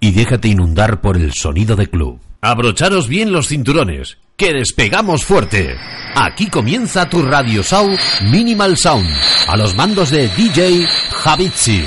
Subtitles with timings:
[0.00, 2.18] y déjate inundar por el sonido de club.
[2.40, 5.76] Abrocharos bien los cinturones, que despegamos fuerte.
[6.14, 7.86] Aquí comienza tu Radio Show
[8.32, 9.06] Minimal Sound,
[9.46, 11.84] a los mandos de DJ Javitsi.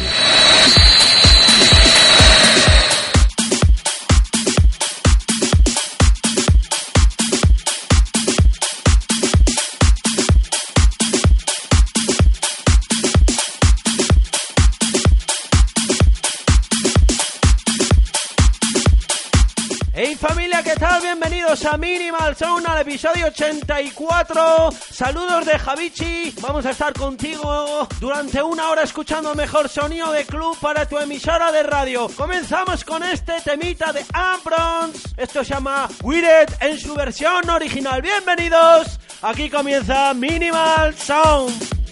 [20.84, 24.70] Bienvenidos a Minimal Sound al episodio 84.
[24.92, 26.34] Saludos de Javichi.
[26.42, 31.54] Vamos a estar contigo durante una hora escuchando mejor sonido de club para tu emisora
[31.54, 32.10] de radio.
[32.18, 35.14] Comenzamos con este temita de Ambrons.
[35.16, 38.02] Esto se llama Wired en su versión original.
[38.02, 39.00] Bienvenidos.
[39.22, 41.83] Aquí comienza Minimal Sound.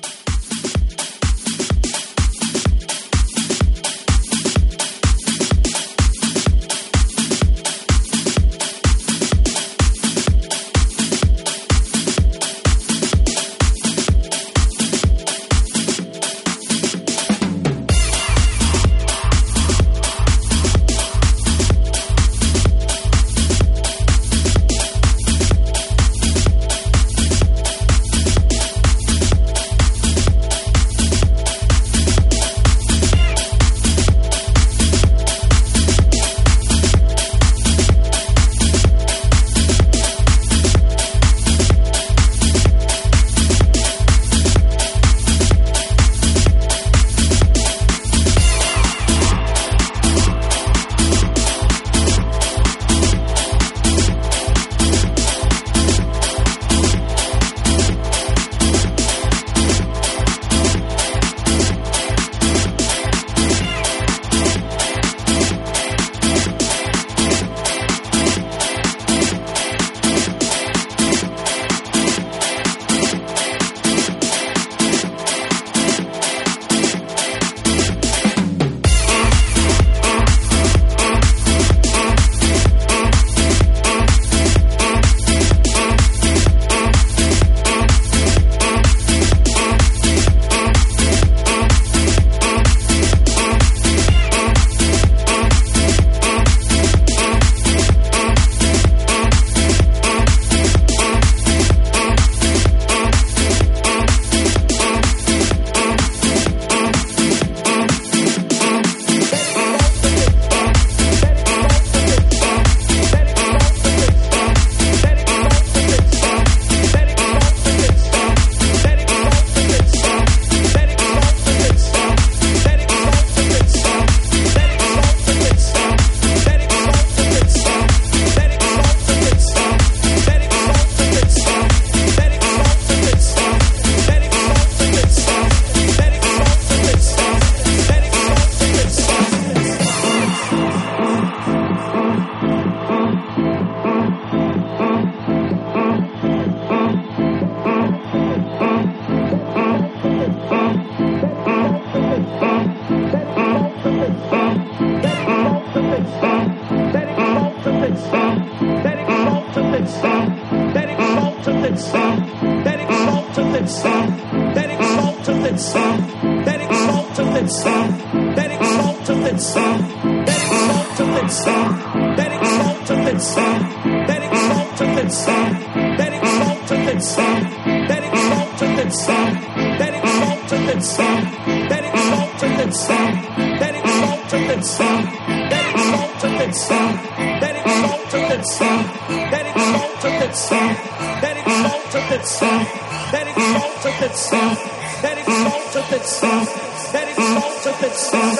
[198.10, 198.31] Yes.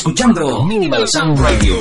[0.00, 1.76] Escuchando Minimal Sound Radio.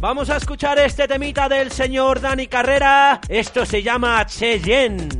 [0.00, 3.20] Vamos a escuchar este temita del señor Dani Carrera.
[3.28, 5.19] Esto se llama Cheyenne.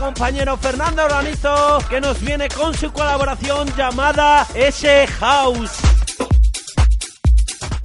[0.00, 5.70] Compañero Fernando Organizo, que nos viene con su colaboración llamada S House.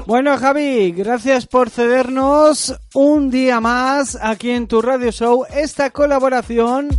[0.06, 6.90] Bueno, Javi, gracias por cedernos un día más aquí en tu radio show esta colaboración.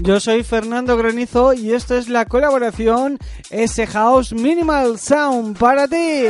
[0.00, 3.18] Yo soy Fernando Granizo y esto es la colaboración
[3.50, 6.24] S House Minimal Sound para ti.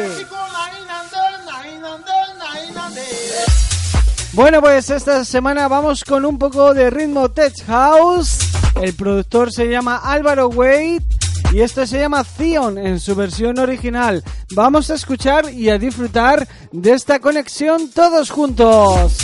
[4.33, 8.39] Bueno, pues esta semana vamos con un poco de ritmo Tech House.
[8.81, 11.03] El productor se llama Álvaro Wade
[11.53, 14.23] y esto se llama Zion en su versión original.
[14.55, 19.17] Vamos a escuchar y a disfrutar de esta conexión todos juntos.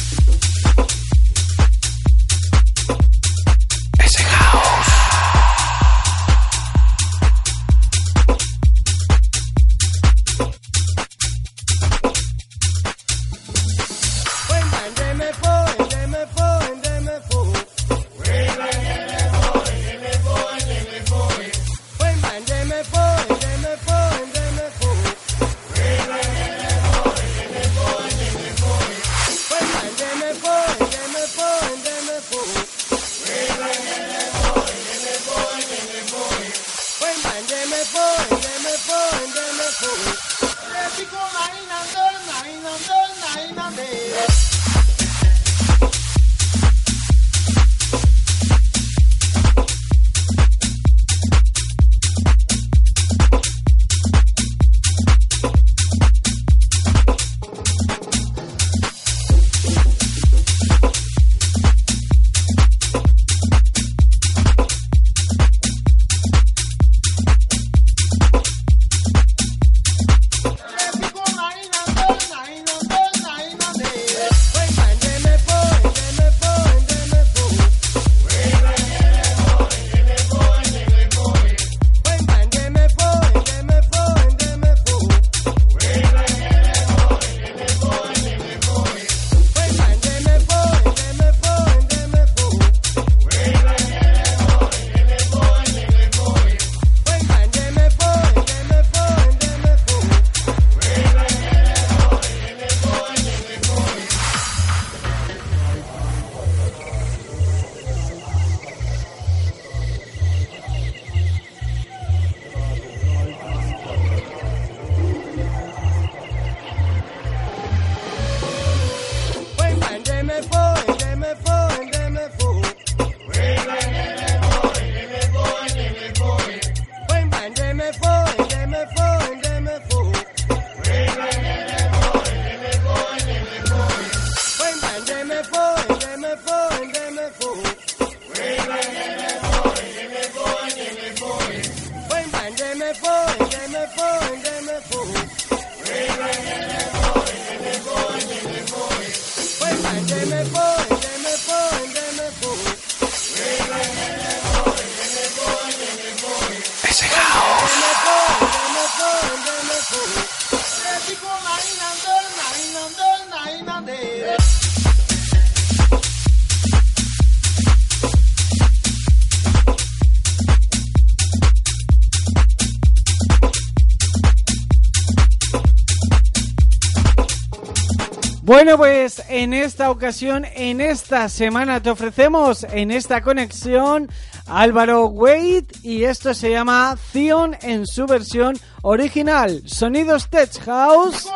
[178.66, 184.10] Bueno, pues en esta ocasión, en esta semana te ofrecemos en esta conexión
[184.48, 189.62] Álvaro Wade y esto se llama Zion en su versión original.
[189.66, 191.28] Sonidos Tech House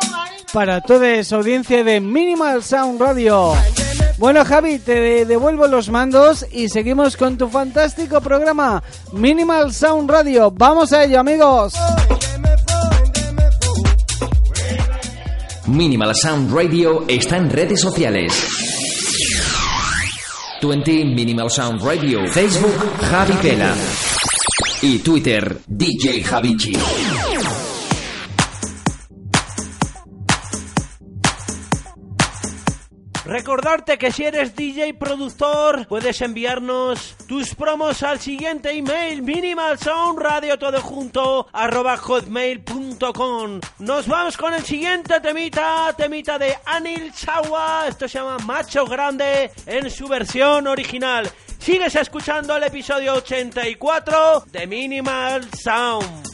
[0.51, 3.53] para toda esa audiencia de Minimal Sound Radio.
[4.17, 8.83] Bueno Javi, te devuelvo los mandos y seguimos con tu fantástico programa
[9.13, 10.51] Minimal Sound Radio.
[10.51, 11.75] Vamos a ello amigos.
[15.71, 18.33] Minimal Sound Radio está en redes sociales.
[20.61, 23.73] 20 Minimal Sound Radio, Facebook Javi Pela
[24.81, 26.73] y Twitter DJ Javichi.
[33.31, 40.81] Recordarte que si eres DJ productor, puedes enviarnos tus promos al siguiente email minimalsoundradio todo
[40.81, 43.61] junto arroba hotmail.com.
[43.79, 47.85] Nos vamos con el siguiente temita, temita de Anil Chawa.
[47.87, 51.31] Esto se llama Macho Grande en su versión original.
[51.57, 56.30] Sigues escuchando el episodio 84 de Minimal Sound.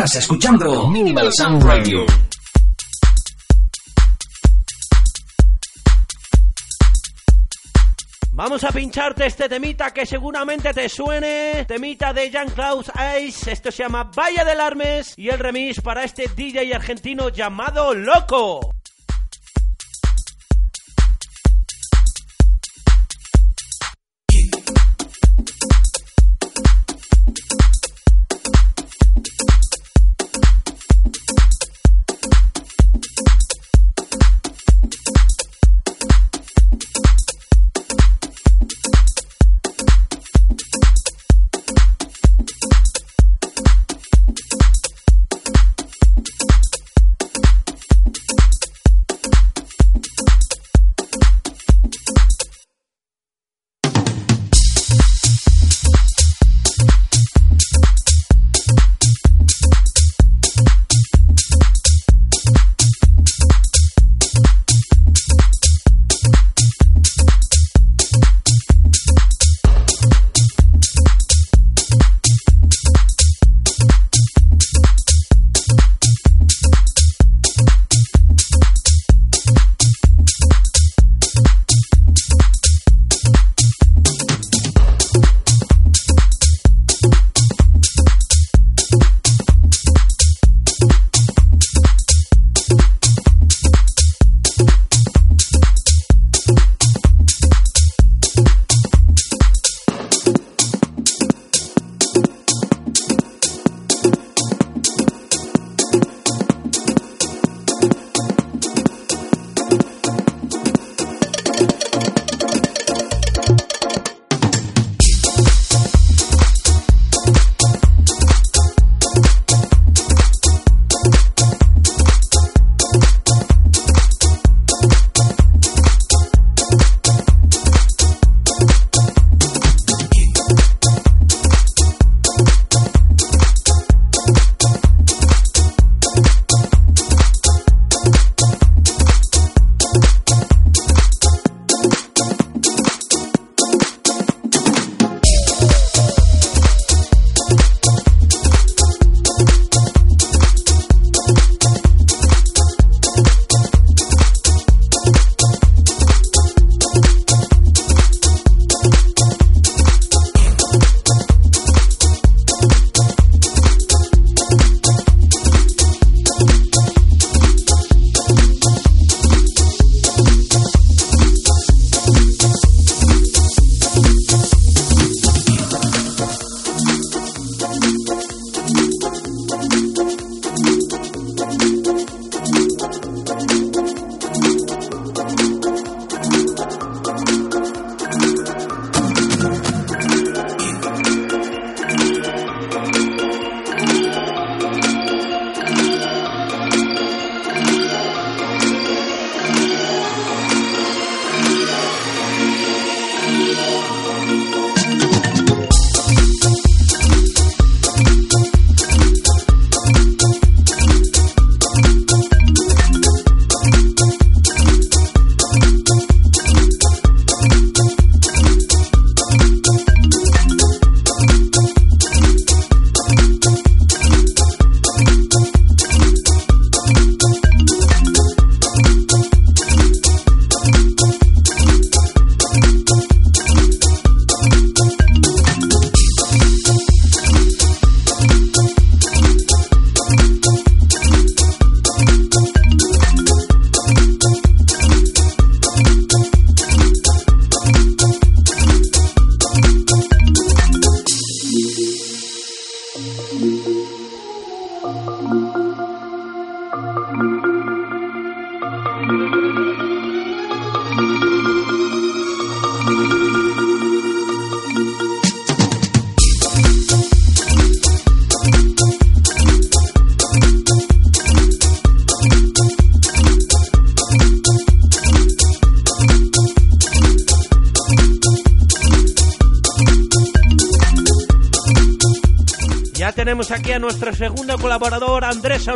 [0.00, 2.06] Estás escuchando Minimal Sound Radio.
[8.32, 11.66] Vamos a pincharte este temita que seguramente te suene.
[11.68, 12.90] Temita de Jean Klaus
[13.22, 13.52] Ice.
[13.52, 15.12] Esto se llama Valle del Armes.
[15.18, 18.79] Y el remix para este DJ argentino llamado Loco.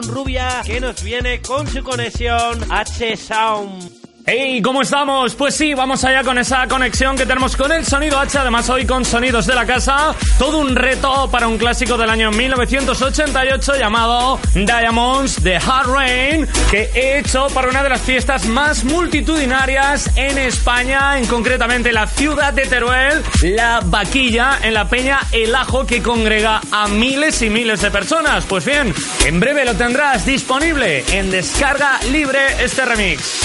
[0.05, 4.05] Sonrubia que nos viene con su conexión H-Sound.
[4.27, 5.35] Hey, ¿cómo estamos?
[5.35, 8.87] Pues sí, vamos allá con esa conexión que tenemos con el sonido H, además hoy
[8.87, 10.15] con sonidos de la casa.
[10.39, 16.89] Todo un reto para un clásico del año 1988 llamado Diamonds de Hard Rain, que
[16.95, 22.55] he hecho para una de las fiestas más multitudinarias en España, en concretamente la ciudad
[22.55, 27.83] de Teruel, la Vaquilla, en la Peña El Ajo, que congrega a miles y miles
[27.83, 28.47] de personas.
[28.47, 33.41] Pues bien, en breve lo tendrás disponible en descarga libre este remix.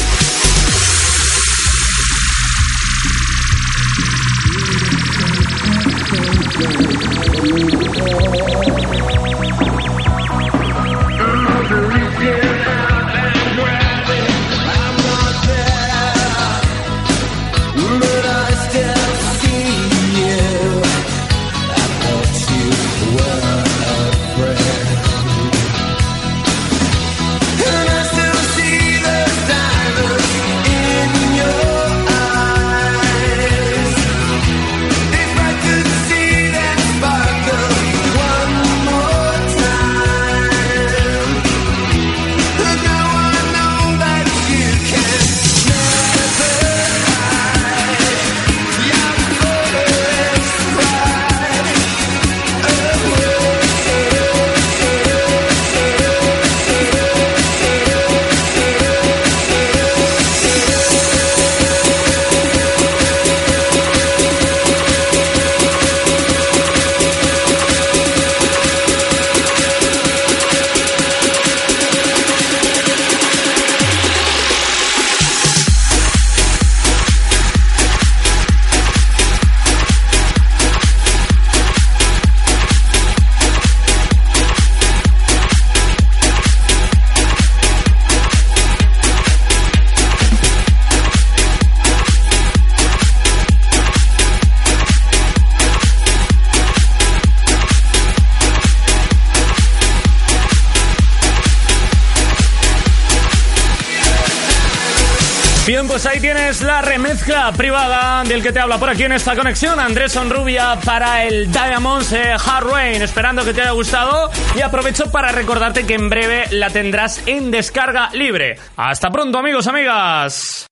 [105.69, 109.35] Bien, pues ahí tienes la remezcla privada del que te habla por aquí en esta
[109.35, 114.61] conexión, Andrés Sonrubia para el Diamonds eh, Hard Rain, esperando que te haya gustado y
[114.61, 118.57] aprovecho para recordarte que en breve la tendrás en descarga libre.
[118.77, 120.65] Hasta pronto amigos, amigas.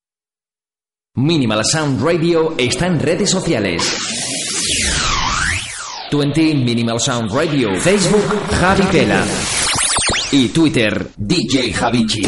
[1.13, 3.83] Minimal Sound Radio está en redes sociales.
[6.11, 8.25] 20 Minimal Sound Radio, Facebook
[8.59, 8.83] Javi
[10.31, 12.23] y Twitter DJ Javichi.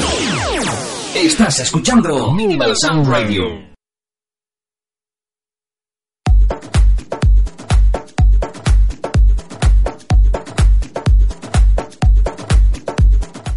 [1.21, 3.43] Estás escuchando Minimal Sound Radio.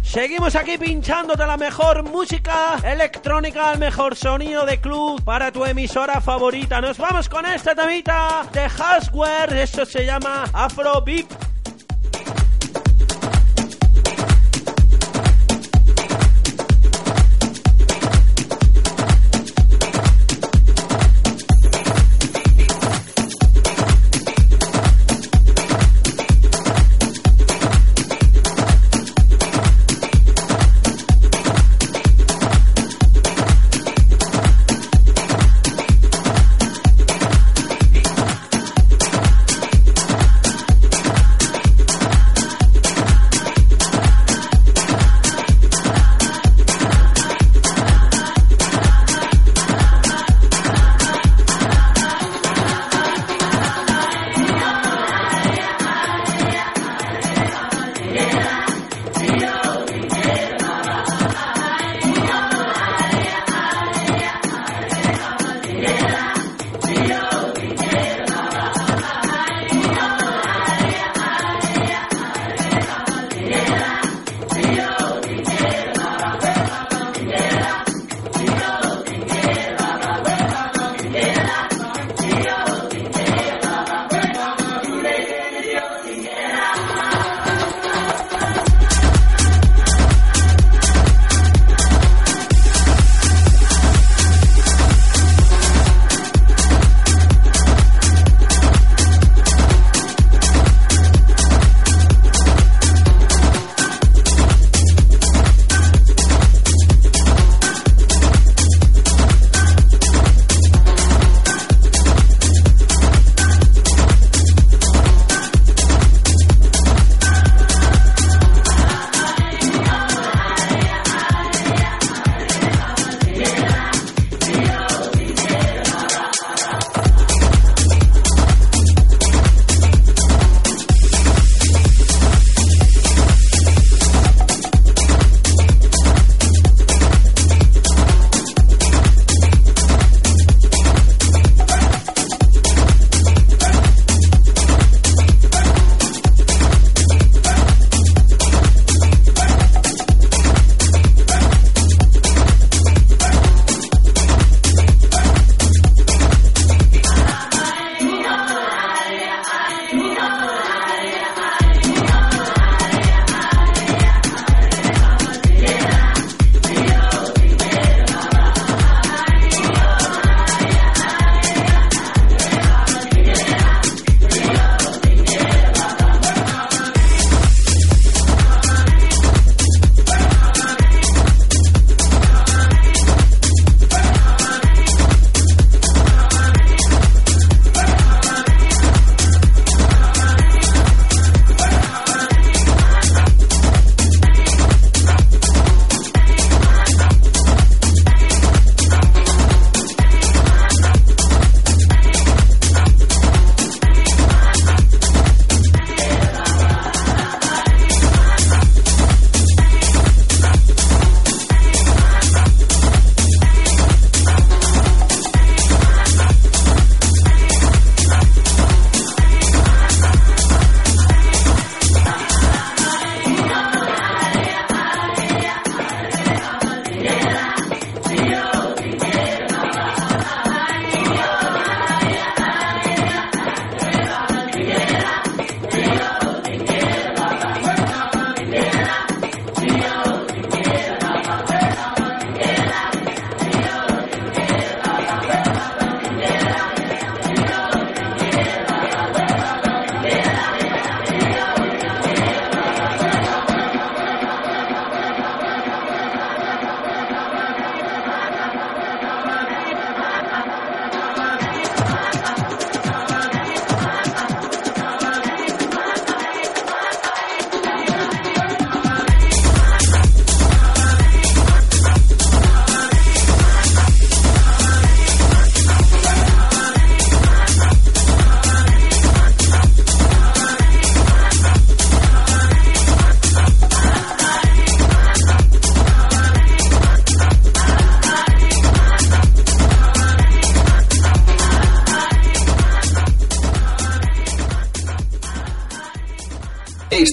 [0.01, 6.19] Seguimos aquí pinchándote la mejor música electrónica, el mejor sonido de club para tu emisora
[6.19, 6.81] favorita.
[6.81, 11.52] Nos vamos con esta temita de Hardware, esto se llama Afro Beat.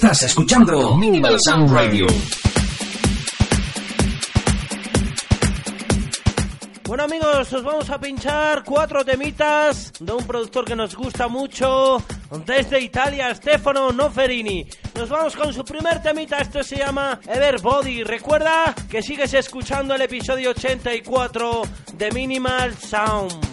[0.03, 2.07] Estás escuchando Minimal Sound Radio.
[6.85, 12.03] Bueno amigos, os vamos a pinchar cuatro temitas de un productor que nos gusta mucho
[12.47, 14.67] desde Italia, Stefano Noferini.
[14.95, 18.03] Nos vamos con su primer temita, esto se llama Everbody.
[18.03, 23.50] Recuerda que sigues escuchando el episodio 84 de Minimal Sound.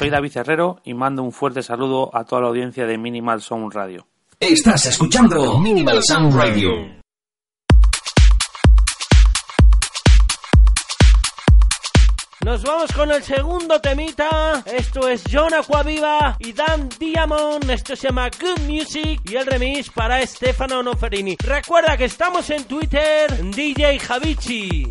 [0.00, 3.70] Soy David Herrero y mando un fuerte saludo a toda la audiencia de Minimal Sound
[3.74, 4.06] Radio.
[4.40, 6.70] Estás escuchando Minimal Sound Radio.
[12.42, 14.64] Nos vamos con el segundo temita.
[14.64, 17.68] Esto es John Aquaviva y Dan Diamond.
[17.68, 21.36] Esto se llama Good Music y el remix para Stefano Noferini.
[21.38, 24.90] Recuerda que estamos en Twitter, DJ Javichi.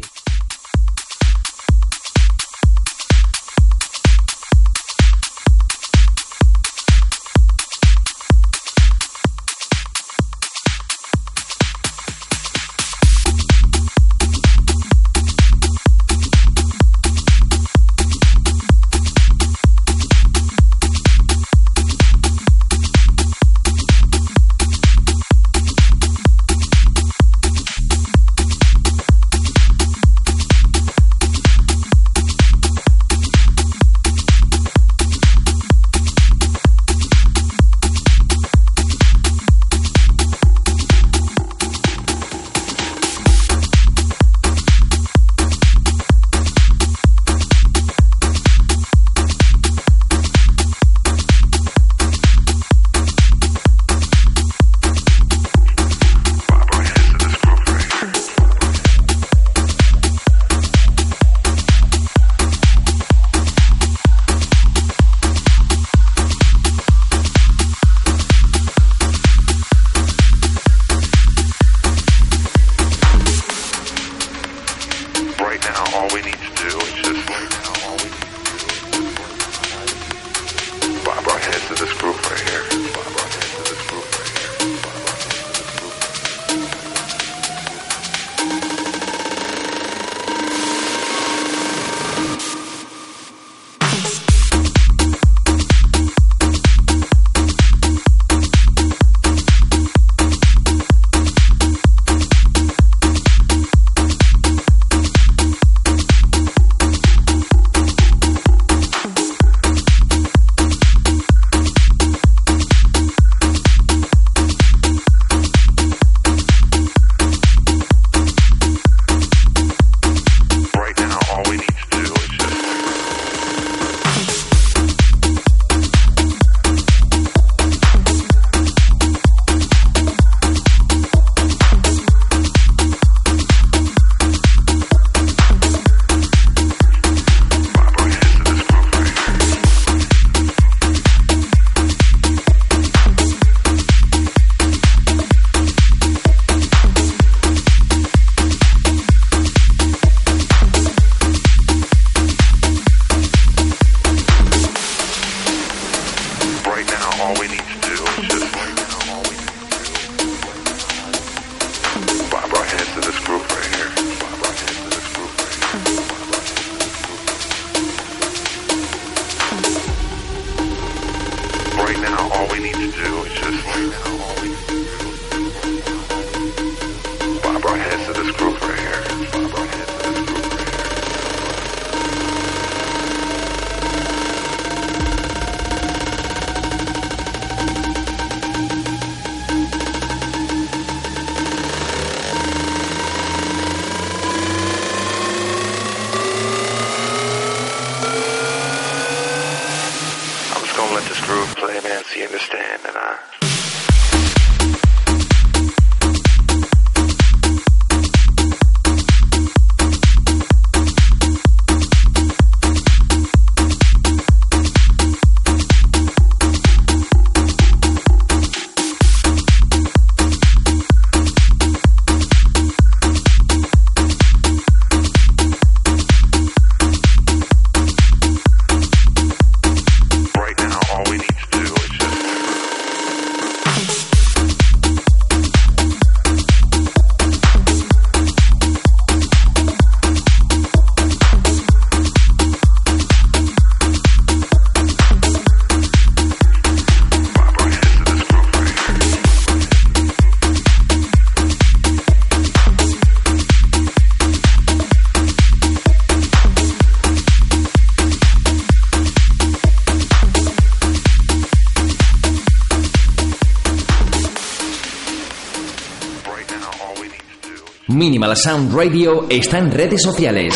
[268.10, 270.55] Minimal Sound Radio está en redes sociales.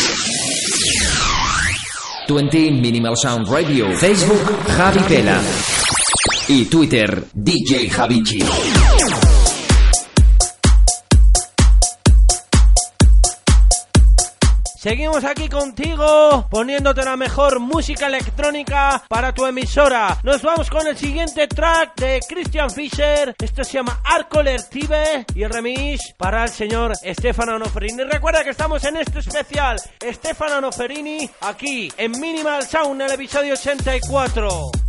[2.28, 3.96] 20 Minimal Sound Radio.
[3.96, 5.40] Facebook Javi Pela.
[6.48, 8.83] Y Twitter DJ Javichi.
[14.84, 20.18] Seguimos aquí contigo, poniéndote la mejor música electrónica para tu emisora.
[20.22, 23.34] Nos vamos con el siguiente track de Christian Fischer.
[23.42, 28.02] Esto se llama Arcoler Tibe y el remix para el señor Stefano Noferini.
[28.02, 34.83] Recuerda que estamos en este especial Stefano Noferini aquí en Minimal Sound, el episodio 84.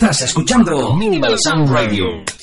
[0.00, 2.39] Estás escuchando Minimal Sound Radio.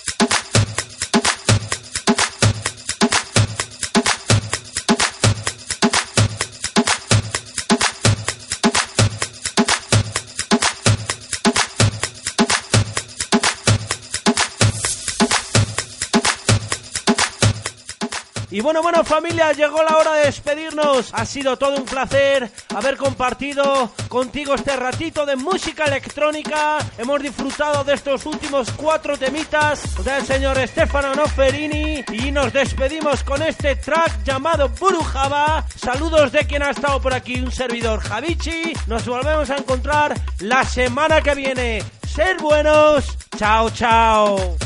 [18.58, 21.14] Y bueno, bueno familia, llegó la hora de despedirnos.
[21.14, 26.80] Ha sido todo un placer haber compartido contigo este ratito de música electrónica.
[26.97, 33.43] Hemos disfrutado de estos últimos cuatro temitas del señor Stefano Noferini y nos despedimos con
[33.43, 35.64] este track llamado Burujaba.
[35.76, 38.74] Saludos de quien ha estado por aquí, un servidor Javichi.
[38.88, 41.84] Nos volvemos a encontrar la semana que viene.
[42.08, 43.05] Ser buenos.
[43.38, 44.58] Chao, chao.